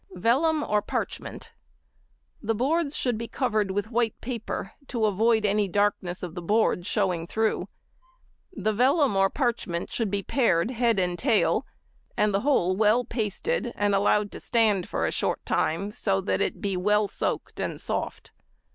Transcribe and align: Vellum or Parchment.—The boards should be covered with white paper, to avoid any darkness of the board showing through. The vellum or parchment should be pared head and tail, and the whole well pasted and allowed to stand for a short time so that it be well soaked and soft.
Vellum 0.15 0.63
or 0.63 0.81
Parchment.—The 0.81 2.55
boards 2.55 2.97
should 2.97 3.19
be 3.19 3.27
covered 3.27 3.69
with 3.69 3.91
white 3.91 4.19
paper, 4.19 4.71
to 4.87 5.05
avoid 5.05 5.45
any 5.45 5.67
darkness 5.67 6.23
of 6.23 6.33
the 6.33 6.41
board 6.41 6.87
showing 6.87 7.27
through. 7.27 7.67
The 8.51 8.73
vellum 8.73 9.15
or 9.15 9.29
parchment 9.29 9.91
should 9.91 10.09
be 10.09 10.23
pared 10.23 10.71
head 10.71 10.97
and 10.99 11.19
tail, 11.19 11.67
and 12.17 12.33
the 12.33 12.39
whole 12.41 12.75
well 12.75 13.03
pasted 13.05 13.71
and 13.75 13.93
allowed 13.93 14.31
to 14.31 14.39
stand 14.39 14.89
for 14.89 15.05
a 15.05 15.11
short 15.11 15.45
time 15.45 15.91
so 15.91 16.19
that 16.19 16.41
it 16.41 16.59
be 16.61 16.75
well 16.75 17.07
soaked 17.07 17.59
and 17.59 17.79
soft. 17.79 18.31